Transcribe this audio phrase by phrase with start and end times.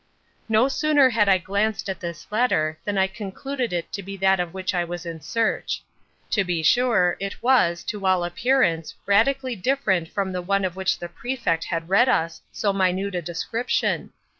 [0.49, 4.39] "No sooner had I glanced at this letter, than I concluded it to be that
[4.39, 5.83] of which I was in search.
[6.31, 10.97] To be sure, it was, to all appearance, radically different from the one of which
[10.97, 14.11] the Prefect had read us so minute a description.